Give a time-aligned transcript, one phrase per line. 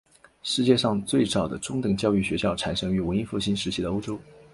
[0.41, 4.19] 世界上最早的中等教育学校产生于文艺复兴时期的欧洲。